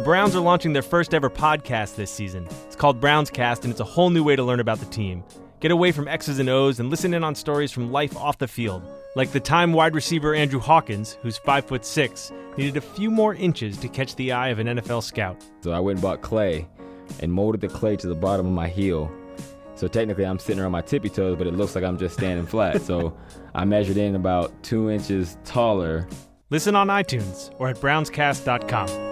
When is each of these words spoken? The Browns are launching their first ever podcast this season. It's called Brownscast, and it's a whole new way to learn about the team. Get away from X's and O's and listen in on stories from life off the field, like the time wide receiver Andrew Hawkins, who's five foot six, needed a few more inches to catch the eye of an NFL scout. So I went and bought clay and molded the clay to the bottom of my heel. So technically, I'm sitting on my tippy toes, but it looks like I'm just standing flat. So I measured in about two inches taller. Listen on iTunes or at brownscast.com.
The 0.00 0.04
Browns 0.04 0.34
are 0.34 0.40
launching 0.40 0.72
their 0.72 0.80
first 0.80 1.12
ever 1.12 1.28
podcast 1.28 1.96
this 1.96 2.10
season. 2.10 2.48
It's 2.64 2.74
called 2.74 3.02
Brownscast, 3.02 3.64
and 3.64 3.70
it's 3.70 3.80
a 3.80 3.84
whole 3.84 4.08
new 4.08 4.24
way 4.24 4.34
to 4.34 4.42
learn 4.42 4.58
about 4.58 4.78
the 4.78 4.86
team. 4.86 5.22
Get 5.60 5.72
away 5.72 5.92
from 5.92 6.08
X's 6.08 6.38
and 6.38 6.48
O's 6.48 6.80
and 6.80 6.88
listen 6.88 7.12
in 7.12 7.22
on 7.22 7.34
stories 7.34 7.70
from 7.70 7.92
life 7.92 8.16
off 8.16 8.38
the 8.38 8.48
field, 8.48 8.82
like 9.14 9.30
the 9.32 9.40
time 9.40 9.74
wide 9.74 9.94
receiver 9.94 10.34
Andrew 10.34 10.58
Hawkins, 10.58 11.18
who's 11.20 11.36
five 11.36 11.66
foot 11.66 11.84
six, 11.84 12.32
needed 12.56 12.78
a 12.78 12.80
few 12.80 13.10
more 13.10 13.34
inches 13.34 13.76
to 13.76 13.88
catch 13.88 14.16
the 14.16 14.32
eye 14.32 14.48
of 14.48 14.58
an 14.58 14.68
NFL 14.68 15.02
scout. 15.02 15.36
So 15.60 15.70
I 15.70 15.80
went 15.80 15.98
and 15.98 16.02
bought 16.02 16.22
clay 16.22 16.66
and 17.20 17.30
molded 17.30 17.60
the 17.60 17.68
clay 17.68 17.96
to 17.96 18.06
the 18.06 18.14
bottom 18.14 18.46
of 18.46 18.52
my 18.52 18.68
heel. 18.68 19.12
So 19.74 19.86
technically, 19.86 20.24
I'm 20.24 20.38
sitting 20.38 20.64
on 20.64 20.72
my 20.72 20.80
tippy 20.80 21.10
toes, 21.10 21.36
but 21.36 21.46
it 21.46 21.52
looks 21.52 21.74
like 21.74 21.84
I'm 21.84 21.98
just 21.98 22.16
standing 22.16 22.46
flat. 22.46 22.80
So 22.80 23.14
I 23.54 23.66
measured 23.66 23.98
in 23.98 24.14
about 24.14 24.62
two 24.62 24.88
inches 24.88 25.36
taller. 25.44 26.08
Listen 26.48 26.74
on 26.74 26.88
iTunes 26.88 27.54
or 27.58 27.68
at 27.68 27.76
brownscast.com. 27.76 29.09